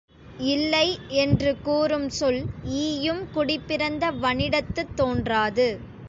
இல்லை 0.45 0.87
என்று 1.15 1.57
கூறும் 1.61 2.09
சொல் 2.09 2.39
ஈயும் 2.79 3.27
குடிப்பிறந்த 3.35 4.11
வனிடத்துத் 4.21 4.95
தோன்றாது. 4.95 5.67